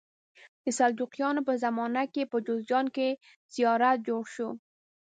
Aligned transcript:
د 0.63 0.65
سلجوقیانو 0.77 1.41
په 1.47 1.53
زمانه 1.63 2.03
کې 2.13 2.23
په 2.31 2.37
جوزجان 2.45 2.85
کې 2.95 3.07
زیارت 3.55 3.97
جوړ 4.07 4.23
شو. 4.35 4.49